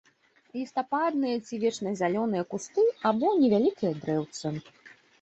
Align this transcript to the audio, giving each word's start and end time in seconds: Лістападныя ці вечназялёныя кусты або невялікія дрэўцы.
Лістападныя 0.53 1.37
ці 1.45 1.59
вечназялёныя 1.65 2.43
кусты 2.57 2.89
або 3.13 3.27
невялікія 3.45 3.93
дрэўцы. 4.03 4.47